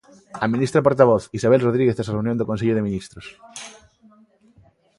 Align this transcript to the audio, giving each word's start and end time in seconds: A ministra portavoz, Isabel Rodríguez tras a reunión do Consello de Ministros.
A 0.43 0.45
ministra 0.53 0.85
portavoz, 0.87 1.23
Isabel 1.37 1.61
Rodríguez 1.67 1.95
tras 1.95 2.09
a 2.09 2.13
reunión 2.15 2.37
do 2.37 2.47
Consello 2.49 2.75
de 2.75 2.87
Ministros. 2.87 3.25